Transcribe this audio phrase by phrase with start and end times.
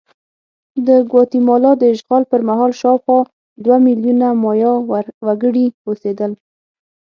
[0.87, 3.19] د ګواتیمالا د اشغال پر مهال شاوخوا
[3.63, 4.71] دوه میلیونه مایا
[5.27, 6.31] وګړي اوسېدل.